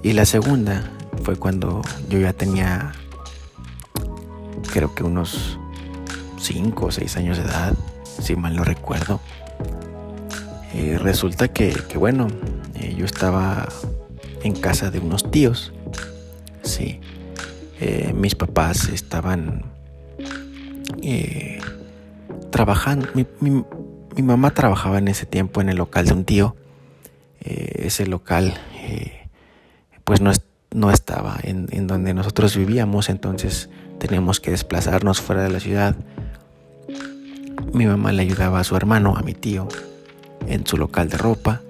[0.04, 0.92] y la segunda
[1.24, 2.92] fue cuando yo ya tenía,
[4.74, 5.58] creo que unos
[6.42, 7.74] 5 o 6 años de edad,
[8.22, 9.20] si mal no recuerdo.
[11.00, 12.28] resulta que, bueno,
[12.96, 13.68] yo estaba
[14.44, 15.74] en casa de unos tíos.
[16.64, 17.00] Sí.
[17.80, 19.64] Eh, mis papás estaban
[21.02, 21.60] eh,
[22.52, 23.08] trabajando.
[23.14, 23.64] Mi,
[24.22, 26.56] mamá trabajaba en ese tiempo en el local de un tío.
[27.42, 28.54] Eh, ese local
[30.04, 30.32] pues no,
[30.72, 35.96] no estaba en, en, donde nosotros vivíamos, entonces teníamos que desplazarnos fuera de la ciudad.
[37.74, 39.68] Mi mamá le ayudaba a su hermano, a mi tío,
[40.48, 41.62] en su local de ropa.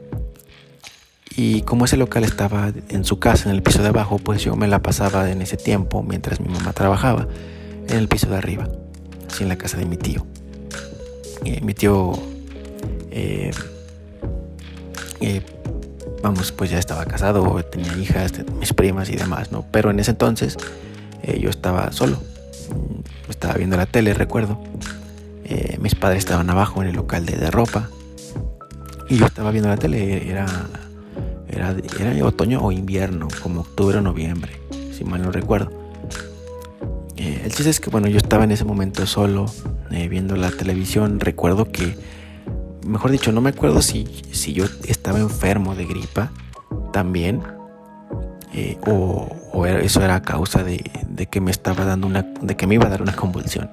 [1.35, 4.55] Y como ese local estaba en su casa, en el piso de abajo, pues yo
[4.55, 7.27] me la pasaba en ese tiempo, mientras mi mamá trabajaba,
[7.87, 8.67] en el piso de arriba,
[9.29, 10.25] así en la casa de mi tío.
[11.61, 12.13] Mi tío,
[13.11, 13.51] eh,
[15.21, 15.41] eh,
[16.21, 19.65] vamos, pues ya estaba casado, tenía hijas, mis primas y demás, ¿no?
[19.71, 20.57] Pero en ese entonces
[21.23, 22.17] eh, yo estaba solo,
[23.29, 24.59] estaba viendo la tele, recuerdo.
[25.79, 27.89] Mis padres estaban abajo en el local de, de ropa
[29.09, 30.45] y yo estaba viendo la tele, era
[31.55, 34.53] era, otoño o invierno, como octubre o noviembre,
[34.91, 35.71] si mal no recuerdo.
[37.15, 39.45] Eh, el chiste es que, bueno, yo estaba en ese momento solo,
[39.91, 41.19] eh, viendo la televisión.
[41.19, 41.97] Recuerdo que,
[42.85, 46.31] mejor dicho, no me acuerdo si, si yo estaba enfermo de gripa
[46.91, 47.41] también,
[48.53, 49.29] eh, o,
[49.65, 52.85] eso era a causa de, de, que me estaba dando una, de que me iba
[52.85, 53.69] a dar una convulsión.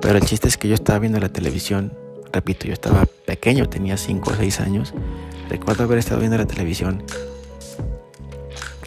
[0.00, 1.92] Pero el chiste es que yo estaba viendo la televisión,
[2.32, 4.94] repito, yo estaba pequeño, tenía 5 o 6 años,
[5.48, 7.02] Recuerdo haber estado viendo la televisión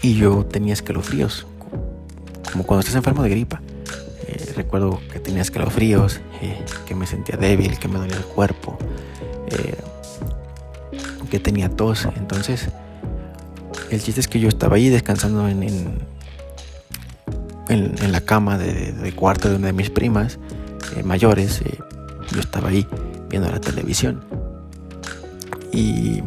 [0.01, 1.47] y yo tenía escalofríos,
[2.51, 3.61] como cuando estás enfermo de gripa.
[4.27, 8.77] Eh, recuerdo que tenía escalofríos, eh, que me sentía débil, que me dolía el cuerpo,
[9.47, 9.75] eh,
[11.29, 12.07] que tenía tos.
[12.15, 12.69] Entonces,
[13.89, 15.63] el chiste es que yo estaba ahí descansando en,
[17.69, 20.37] en, la cama de, de, cuarto de una de mis primas
[21.03, 21.61] mayores.
[22.31, 22.87] yo estaba ahí
[23.29, 24.23] viendo la televisión.
[25.71, 26.21] Y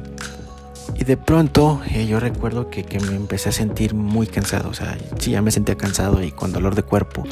[0.97, 4.69] y de pronto eh, yo recuerdo que, me empecé a sentir muy cansado.
[4.69, 7.25] O sea, sí, ya me sentía cansado y con dolor de cuerpo.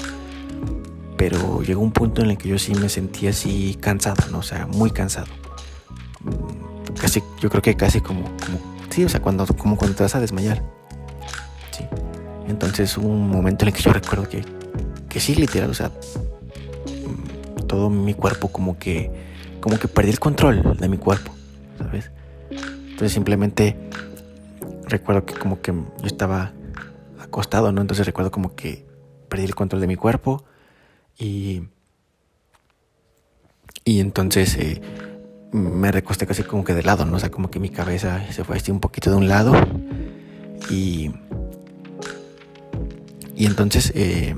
[1.17, 4.39] Pero llegó un punto en el que yo sí me sentía así cansado, ¿no?
[4.39, 5.29] O sea, muy cansado.
[6.21, 8.25] Mm, casi, yo creo que casi como,
[8.91, 10.63] sí, o sea, cuando, como cuando te vas a desmayar.
[11.71, 11.85] Sí.
[12.49, 14.45] Entonces hubo un momento en el que yo recuerdo que,
[15.09, 15.93] que sí, literal, o sea,
[17.73, 19.11] todo mi cuerpo como que,
[19.63, 21.33] como que perdí el control de mi cuerpo,
[21.79, 22.11] ¿sabes?
[22.51, 23.79] Entonces simplemente
[24.85, 26.53] recuerdo que como que yo estaba
[27.19, 27.81] acostado, ¿no?
[27.81, 28.85] Entonces recuerdo como que
[29.31, 30.45] perdí el control de mi cuerpo
[31.19, 31.63] y...
[33.87, 34.83] Y entonces eh,
[35.51, 37.17] me recosté casi como que de lado, ¿no?
[37.17, 39.55] O sea, como que mi cabeza se fue así un poquito de un lado
[40.69, 41.11] y...
[43.35, 44.37] Y entonces eh,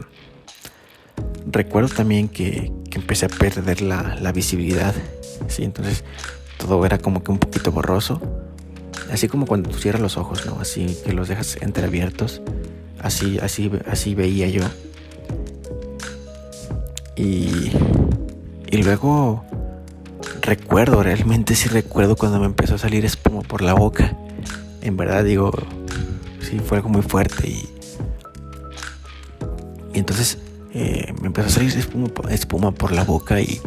[1.46, 4.94] recuerdo también que, que, empecé a perder la, la visibilidad,
[5.48, 5.64] ¿sí?
[5.64, 6.04] Entonces
[6.58, 8.20] todo era como que un poquito borroso
[9.12, 10.58] Así como cuando tú cierras los ojos, ¿no?
[10.60, 12.42] Así que los dejas entreabiertos.
[13.00, 14.62] Así, así, así veía yo.
[17.16, 17.70] Y,
[18.70, 19.44] y luego
[20.40, 24.16] recuerdo, realmente sí recuerdo cuando me empezó a salir espuma por la boca.
[24.80, 25.52] En verdad digo,
[26.40, 27.68] sí fue algo muy fuerte y,
[29.92, 30.38] y entonces
[30.74, 31.72] me empezó a salir
[32.30, 33.60] espuma, por la boca y,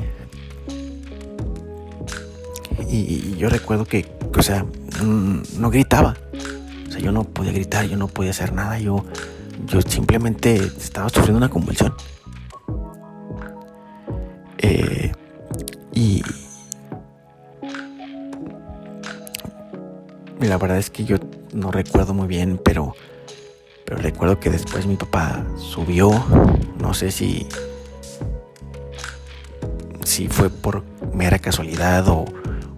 [2.89, 4.65] y, yo recuerdo que, o sea,
[5.02, 6.15] Mm, no gritaba.
[6.88, 9.06] O sea, yo no podía gritar, yo no podía hacer nada, yo,
[9.65, 11.93] yo simplemente estaba sufriendo una convulsión.
[14.58, 15.12] Eh,
[15.93, 16.24] y,
[20.39, 21.17] la verdad es que yo
[21.54, 22.96] no recuerdo muy bien, pero,
[23.88, 26.12] pero recuerdo que después mi papá subió,
[26.82, 27.47] no sé si,
[30.04, 32.26] si fue por mera casualidad o,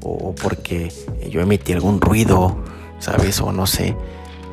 [0.04, 0.94] o porque
[1.32, 2.64] yo emití algún ruido,
[3.00, 3.42] ¿sabes?
[3.42, 3.96] O no sé.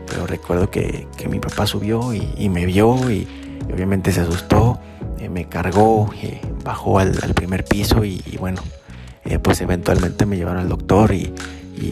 [0.06, 3.28] Pero recuerdo que, mi papá subió y, me vio y,
[3.70, 4.80] obviamente se asustó,
[5.18, 8.62] eh, me cargó, eh, bajó al, primer piso y, bueno,
[9.26, 11.34] eh, pues eventualmente me llevaron al doctor y,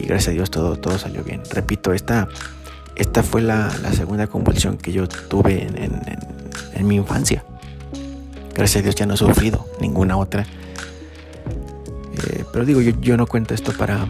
[0.07, 1.43] gracias a Dios todo, todo salió bien.
[1.51, 2.27] Repito, esta,
[2.95, 5.67] esta fue la, segunda convulsión que yo tuve
[6.73, 7.43] en, mi infancia.
[8.53, 10.45] Gracias a Dios ya no he sufrido ninguna otra.
[12.51, 14.07] pero digo, yo, no cuento esto para,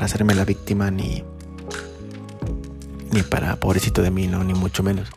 [0.00, 1.22] hacerme la víctima ni,
[3.12, 5.08] ni para pobrecito de mí, no, ni mucho menos.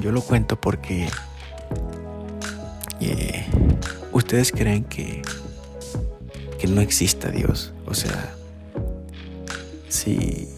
[0.00, 1.08] yo lo cuento porque
[3.00, 3.46] eh,
[4.12, 5.22] ustedes creen que,
[6.58, 7.72] que no exista Dios.
[7.86, 8.37] O sea,
[9.88, 10.48] si,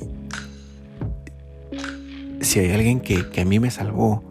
[2.41, 4.25] si hay alguien que, que a mí me salvó,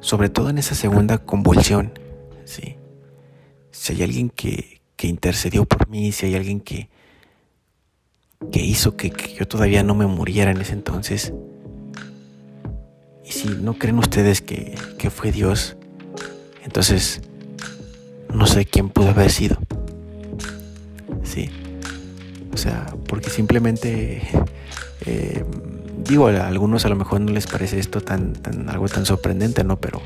[0.00, 1.98] sobre todo en esa segunda convulsión,
[2.44, 2.76] ¿sí?
[3.70, 6.88] si hay alguien que, que intercedió por mí, si hay alguien que,
[8.50, 11.32] que hizo que, yo todavía no me muriera en ese entonces,
[13.24, 15.76] y si no creen ustedes que, que fue Dios,
[16.62, 17.22] entonces
[18.32, 19.58] no sé quién pudo haber sido.
[22.54, 24.22] O sea, porque simplemente
[25.06, 25.44] eh,
[26.08, 29.64] digo, a algunos a lo mejor no les parece esto tan, tan algo tan sorprendente,
[29.64, 29.78] ¿no?
[29.78, 30.00] Pero,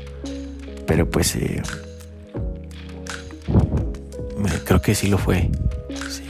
[0.85, 1.61] pero pues eh,
[4.65, 5.49] creo que sí lo fue.
[6.09, 6.23] Sí.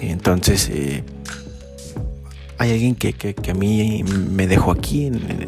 [0.00, 1.04] Entonces, eh,
[2.58, 5.46] hay alguien que, que, a mí me dejó aquí en,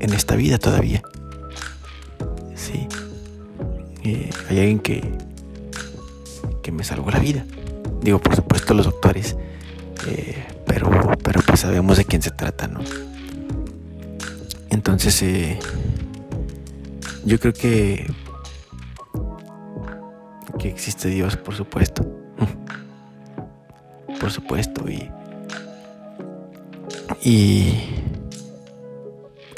[0.00, 1.02] en, esta vida todavía.
[2.54, 2.86] Sí.
[4.04, 5.02] hay alguien que,
[6.62, 7.44] que me salvó la vida.
[8.02, 9.36] Digo, por supuesto, los doctores.
[10.06, 10.90] Eh, pero,
[11.22, 12.80] pero pues sabemos de quién se trata, ¿no?
[14.70, 15.58] Entonces, eh,
[17.24, 18.06] yo creo que
[20.60, 22.04] que existe Dios, por supuesto.
[24.20, 24.84] Por supuesto.
[24.86, 25.08] Y,
[27.22, 27.72] y,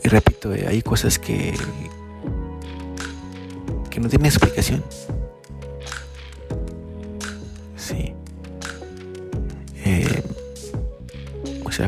[0.04, 1.52] repito, eh, hay cosas que,
[3.90, 4.84] que no tienen explicación.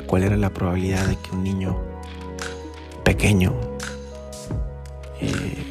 [0.00, 1.76] ¿Cuál era la probabilidad de que un niño
[3.04, 3.52] pequeño
[5.20, 5.64] eh,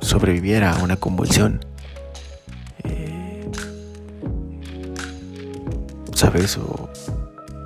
[0.00, 1.64] sobreviviera a una convulsión?
[2.84, 3.50] Eh,
[6.14, 6.58] ¿Sabes?
[6.58, 6.88] O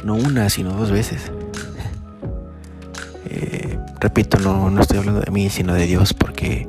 [0.05, 1.31] no una, sino dos veces.
[4.01, 6.66] repito, no, no estoy hablando de mí, sino de Dios, porque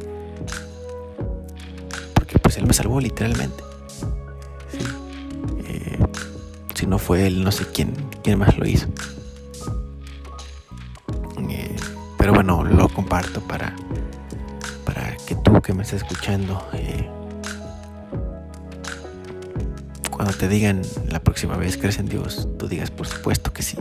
[2.57, 3.66] él me salvó literalmente.
[6.87, 8.87] No fue él, no sé quién, quién más lo hizo.
[11.49, 11.75] Eh,
[12.17, 13.75] pero bueno, lo comparto para,
[14.85, 17.09] para que tú que me estás escuchando, eh,
[20.09, 23.77] cuando te digan la próxima vez crees en Dios, tú digas por supuesto que sí.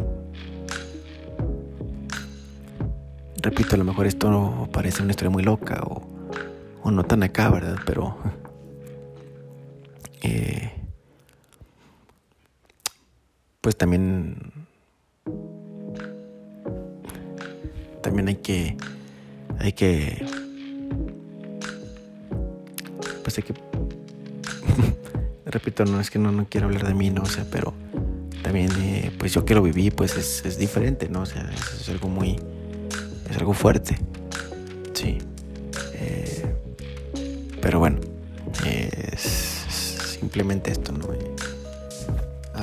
[3.40, 6.02] Repito, a lo mejor esto parece una historia muy loca o,
[6.82, 7.76] o no tan acá, ¿verdad?
[7.86, 8.16] Pero
[13.66, 14.36] pues también
[18.00, 18.76] también hay que
[19.58, 20.24] hay que
[23.24, 23.54] pues hay que
[25.46, 27.74] repito no es que no, no quiero hablar de mí no o sea pero
[28.44, 32.06] también eh, pues yo que lo viví pues es, diferente no o sea es, algo
[32.06, 32.36] muy
[33.28, 33.98] es algo fuerte
[34.92, 35.18] sí
[35.94, 36.54] eh,
[37.60, 37.98] pero bueno
[38.64, 39.56] es
[40.20, 41.08] simplemente esto, ¿no?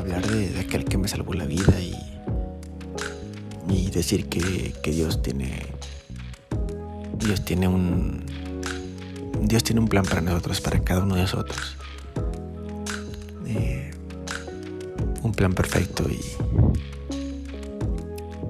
[0.03, 1.95] Hablar de, aquel que me salvó la vida y,
[3.69, 5.65] y decir que, Dios tiene
[7.19, 8.25] Dios tiene un
[9.43, 11.77] Dios tiene un plan para nosotros, para cada uno de nosotros.
[13.47, 13.91] Eh,
[15.21, 16.19] un plan perfecto y,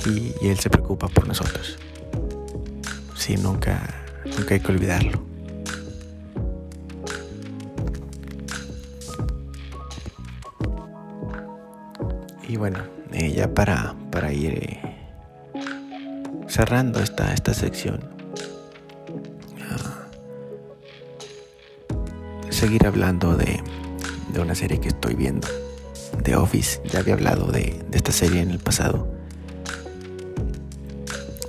[0.10, 1.78] y, y, Él se preocupa por nosotros.
[3.16, 5.33] Sí, nunca, nunca hay que olvidarlo.
[12.54, 14.80] Y bueno, eh, ya para, para ir eh,
[16.48, 18.00] cerrando esta, esta sección,
[19.60, 20.06] ah,
[22.52, 23.60] seguir hablando de,
[24.32, 25.48] de, una serie que estoy viendo,
[26.22, 26.80] The Office.
[26.86, 29.12] Ya había hablado de, esta serie en el pasado.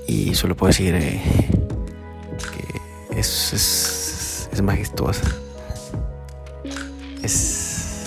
[0.06, 1.20] Y solo puedo decir eh,
[3.10, 5.30] que es, es, es majestuosa.
[7.22, 8.06] Es,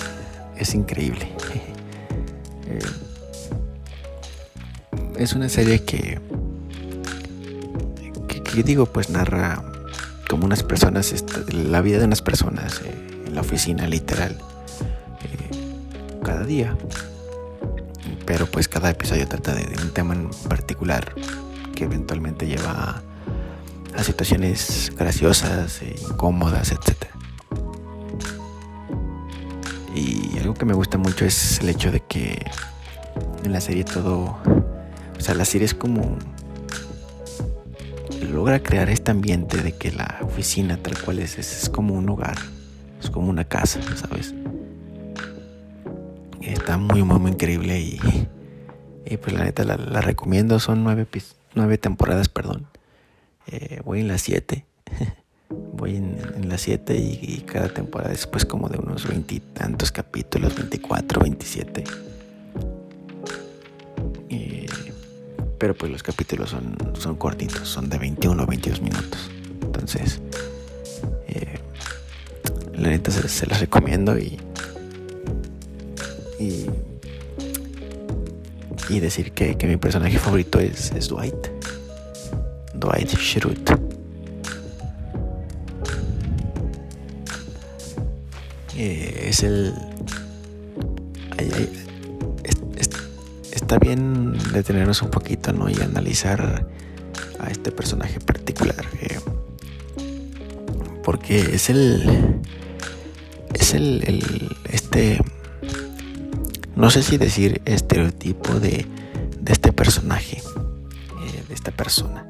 [0.57, 1.36] es increíble.
[5.17, 6.19] Es una serie que,
[8.27, 9.63] que, digo, pues narra
[10.29, 11.13] como unas personas,
[11.51, 14.37] la vida de unas personas eh, en la oficina literal,
[15.21, 16.77] eh, cada día.
[18.25, 21.13] Pero pues cada episodio trata de, un tema en particular
[21.75, 23.01] que eventualmente lleva
[23.95, 27.16] a, situaciones graciosas, e incómodas, etc.
[30.57, 32.45] que me gusta mucho es el hecho de que
[33.43, 34.37] en la serie todo
[35.17, 36.17] o sea, la serie es como
[38.31, 42.37] logra crear este ambiente de que la oficina tal cual es, es, como un hogar,
[43.01, 44.33] es como una casa, ¿sabes?
[46.41, 47.99] Está muy, muy, muy increíble y,
[49.05, 51.07] Y pues la neta la, recomiendo, son nueve,
[51.55, 52.67] nueve temporadas, perdón.
[53.47, 54.65] Eh, voy en las siete.
[55.77, 61.21] Voy en, las siete y, cada temporada es pues como de unos veintitantos capítulos, 24,
[61.21, 61.83] 27.
[65.57, 69.29] pero pues los capítulos son, son cortitos, son de 21 o 22 minutos.
[69.61, 70.21] Entonces,
[71.27, 71.59] eh,
[72.75, 74.39] la neta se, se, las recomiendo y,
[76.39, 76.67] y,
[78.89, 81.47] y decir que, que, mi personaje favorito es, es Dwight.
[82.75, 83.86] Dwight Schrute.
[88.77, 89.73] Eh, es el.
[93.51, 95.67] está bien detenernos un poquito, ¿no?
[95.69, 96.67] Y analizar
[97.39, 98.85] a este personaje particular.
[99.01, 99.19] Eh,
[101.03, 102.39] porque es el.
[103.53, 104.55] Es el.
[104.69, 105.19] Este.
[106.75, 108.85] No sé si decir estereotipo de,
[109.41, 110.37] de este personaje.
[110.37, 112.25] Eh, de esta persona.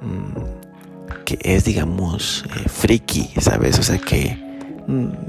[0.00, 3.78] Mm, que es, digamos, friki, ¿sabes?
[3.78, 4.38] O sea, que.
[4.86, 5.25] Mm,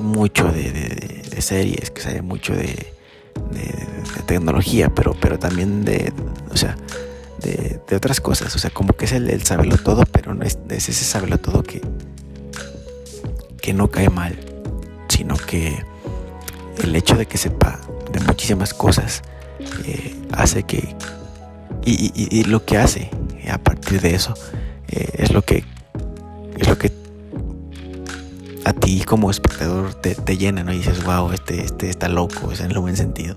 [0.00, 2.94] mucho de, series, que sabe mucho de
[4.26, 6.12] tecnología, pero, pero también de,
[6.50, 6.76] o sea,
[7.40, 8.54] de, otras cosas.
[8.54, 11.62] O sea, como que es el, el saberlo todo, pero no es, ese saberlo todo
[11.62, 11.80] que,
[13.60, 14.36] que no cae mal,
[15.08, 15.84] sino que
[16.82, 17.80] el hecho de que sepa
[18.12, 19.22] de muchísimas cosas
[19.84, 20.94] eh, hace que,
[21.84, 23.10] y, lo que hace
[23.50, 24.34] a partir de eso
[24.88, 25.64] eh, es lo que
[26.58, 26.90] es lo que
[28.66, 30.72] a ti como espectador te, te llena, ¿no?
[30.72, 33.36] Y dices, wow, este, este está loco, es en el buen sentido.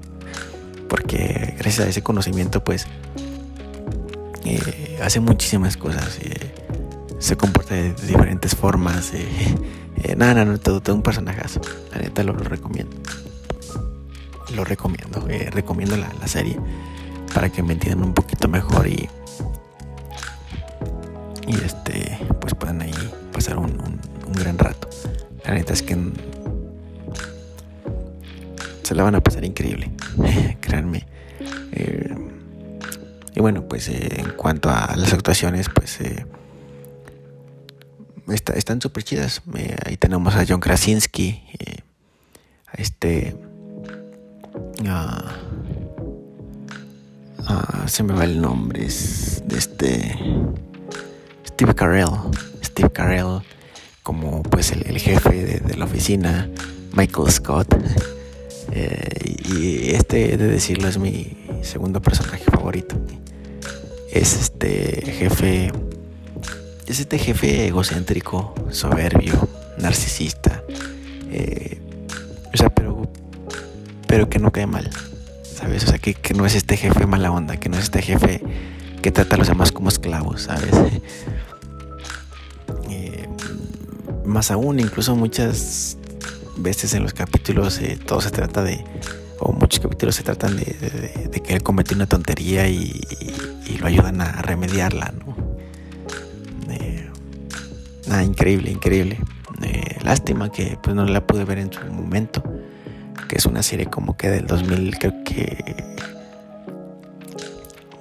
[0.88, 2.88] Porque gracias a ese conocimiento, pues,
[4.43, 6.17] eh, hace muchísimas cosas.
[6.23, 6.51] Eh,
[7.19, 9.13] se comporta de diferentes formas.
[9.13, 9.27] Eh,
[10.03, 11.61] eh nada, no, todo, todo un personajazo.
[11.91, 12.97] La neta lo, recomiendo.
[14.55, 15.23] Lo recomiendo.
[15.51, 16.59] recomiendo la, la, serie
[17.36, 19.07] para que me entiendan un poquito mejor y,
[21.47, 24.78] y este, pues puedan ahí pasar un, un gran rato.
[25.49, 25.97] La neta es que
[28.83, 29.89] se la van a pasar increíble,
[30.61, 31.07] créanme.
[31.71, 32.15] Eh,
[33.33, 36.27] y bueno, pues eh, en cuanto a las actuaciones, pues eh,
[38.53, 39.41] están súper chidas.
[39.87, 41.41] ahí tenemos a John Krasinski,
[42.67, 43.35] a este...
[47.87, 50.15] se me va el nombre, es de este...
[51.47, 52.05] Steve Carell.
[52.63, 53.41] Steve Carell
[54.10, 56.49] como pues el, jefe de, la oficina,
[56.93, 57.68] Michael Scott.
[58.72, 62.95] Eh, y este, de decirlo, es mi segundo personaje favorito.
[64.12, 65.72] Es este jefe.
[66.88, 69.47] Es este jefe egocéntrico, soberbio,
[69.78, 70.64] narcisista.
[71.32, 71.80] Eh,
[72.51, 73.12] o sea, pero.
[74.07, 74.89] Pero que no cae mal.
[75.43, 75.84] ¿Sabes?
[75.84, 78.41] O sea, que, que no es este jefe mala onda, que no es este jefe
[79.03, 80.72] que trata a los demás como esclavos, ¿sabes?
[84.26, 85.97] Más aún, incluso muchas
[86.57, 88.84] veces en los capítulos eh, todo se trata de,
[89.39, 93.01] o muchos capítulos se tratan de, que él cometió una tontería y,
[93.80, 95.38] lo ayudan a remediarla, ¿no?
[98.07, 99.20] nada, increíble, increíble.
[99.61, 102.43] Eh, lástima que pues no la pude ver en su momento,
[103.28, 105.86] que es una serie como que del 2000, creo que...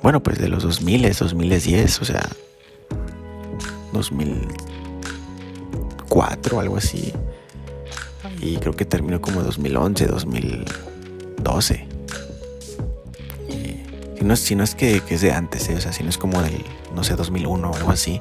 [0.03, 2.27] Bueno, pues de los 2000, 2010, o sea,
[3.93, 4.49] 2000
[6.11, 7.13] o algo así.
[8.41, 11.87] Y creo que terminó como 2011, 2012.
[14.17, 15.75] si, no, si no es que, es de antes, ¿eh?
[15.77, 18.21] o sea, si no es como del, no sé, 2001 o algo así.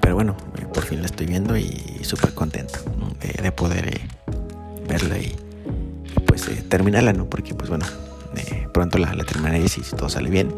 [0.00, 2.78] pero bueno, eh, por fin la estoy viendo y súper contento
[3.42, 4.00] de, poder eh,
[4.88, 5.34] verla y,
[6.26, 7.28] pues terminarla, ¿no?
[7.28, 7.86] Porque pues bueno,
[8.72, 10.54] pronto la, la terminaré si, si todo sale bien.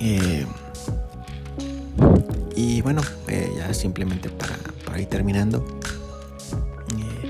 [0.00, 0.46] Eh,
[2.58, 5.64] y bueno, eh, ya simplemente para, ir terminando.
[6.98, 7.28] Eh,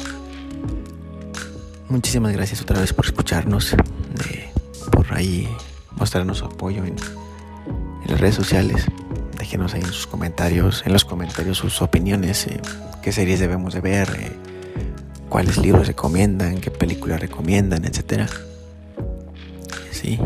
[1.91, 4.51] muchísimas gracias otra vez por escucharnos, eh,
[4.91, 5.47] por ahí
[5.97, 6.97] mostrarnos su apoyo en,
[8.07, 8.87] las redes sociales.
[9.39, 12.47] Déjenos ahí en sus comentarios, en los comentarios sus opiniones,
[13.03, 14.09] qué series debemos de ver,
[15.29, 18.27] cuáles libros recomiendan, qué películas recomiendan, etcétera.
[19.91, 20.19] Sí,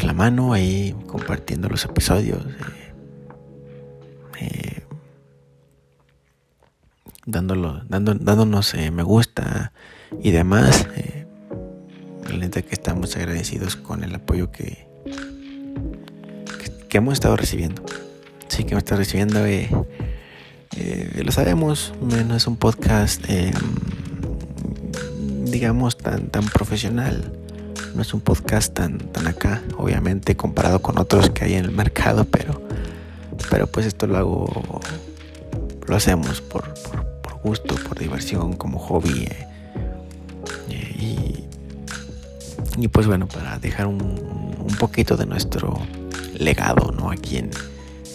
[0.00, 2.42] la mano ahí compartiendo los episodios.
[4.40, 4.82] Eh, eh,
[7.26, 9.72] dándolo, dando, dándonos eh, me gusta
[10.22, 10.88] y demás.
[12.28, 14.88] la neta que estamos agradecidos con el apoyo que,
[16.88, 17.84] que, hemos estado recibiendo.
[18.48, 19.40] Sí, que hemos estado recibiendo.
[21.22, 23.24] lo sabemos, no es un podcast,
[25.44, 27.41] digamos, tan, tan profesional.
[27.94, 31.72] No es un podcast tan, tan acá, obviamente, comparado con otros que hay en el
[31.72, 32.62] mercado, pero,
[33.50, 34.80] pero pues esto lo hago,
[35.86, 36.72] lo hacemos por,
[37.22, 39.28] por, gusto, por diversión, como hobby.
[40.70, 41.46] Eh,
[42.78, 45.78] y, pues bueno, para dejar un, un poquito de nuestro
[46.38, 47.10] legado, ¿no?
[47.10, 47.50] Aquí en,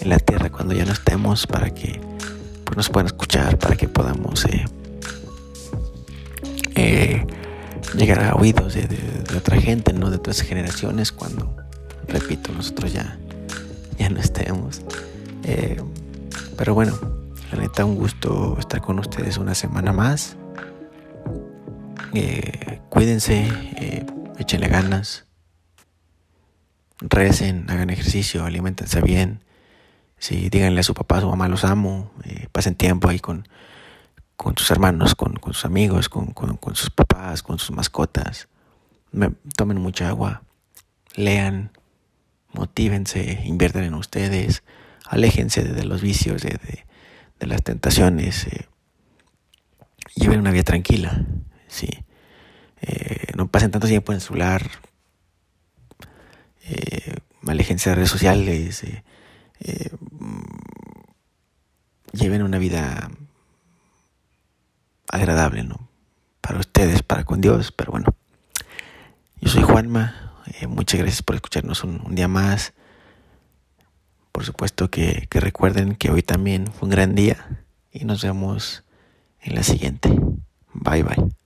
[0.01, 1.99] en, la tierra cuando ya no estemos, para que
[2.63, 4.76] pues, nos puedan escuchar, para que podamos eh, eh,
[7.98, 8.88] llegar a oídos de,
[9.36, 10.10] otra gente, ¿no?
[10.10, 11.56] De otras generaciones cuando,
[12.08, 13.18] repito, nosotros ya,
[13.98, 14.82] ya no estemos.
[15.43, 15.82] Eh,
[16.58, 16.98] pero bueno,
[17.52, 20.36] la neta, un gusto estar con ustedes una semana más.
[22.14, 24.06] Eh, cuídense, eh,
[24.39, 25.26] échenle ganas,
[27.00, 29.43] recen, hagan ejercicio, alimentense bien.
[30.18, 33.48] Si díganle a su papá, a su mamá, los amo, eh, pasen tiempo ahí con,
[34.38, 38.47] con sus hermanos, con, con sus amigos, con, con, sus papás, con sus mascotas.
[39.57, 40.43] tomen mucha agua,
[41.15, 41.71] lean,
[42.53, 44.63] motívense, inviertan en ustedes,
[45.05, 46.85] aléjense de, los vicios, de,
[47.39, 48.47] de, las tentaciones,
[50.15, 51.25] lleven una vida tranquila,
[51.67, 51.89] sí.
[52.81, 54.69] Eh, no pasen tanto tiempo en el celular,
[56.69, 57.15] eh,
[57.45, 59.03] aléjense de redes sociales, eh,
[59.59, 59.89] eh,
[62.11, 63.09] lleven una vida
[65.12, 65.89] agradable, ¿no?
[66.41, 68.14] Para ustedes, para con Dios, pero bueno.
[69.39, 70.34] Yo soy Juanma,
[70.68, 72.74] muchas gracias por escucharnos un, día más.
[74.32, 78.84] Por supuesto que, que recuerden que hoy también fue un gran día y nos vemos
[79.41, 80.10] en la siguiente.
[80.74, 81.36] Bye bye.